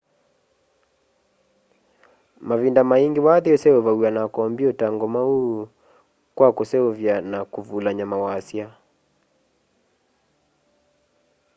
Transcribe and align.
mavinda 2.47 2.81
maingi 2.89 3.19
wathi 3.27 3.49
useuvaw'a 3.55 4.09
na 4.17 4.23
kompyuta 4.35 4.85
ngomau 4.95 5.35
kwa 6.35 6.49
kuseuvya 6.57 7.15
na 7.31 7.39
kuvulany'a 7.51 8.05
mawasya 8.11 8.65